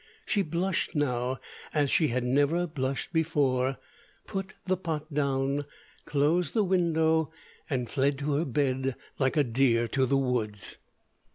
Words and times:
She 0.25 0.41
blushed 0.41 0.95
now 0.95 1.37
as 1.75 1.91
she 1.91 2.07
had 2.07 2.23
never 2.23 2.65
blushed 2.65 3.13
before, 3.13 3.77
put 4.25 4.53
the 4.65 4.75
pot 4.75 5.13
down, 5.13 5.65
closed 6.05 6.55
the 6.55 6.63
window, 6.63 7.31
and 7.69 7.87
fled 7.87 8.17
to 8.17 8.33
her 8.33 8.45
bed 8.45 8.95
like 9.19 9.37
a 9.37 9.43
deer 9.43 9.87
to 9.89 10.07
the 10.07 10.17
woods. 10.17 10.79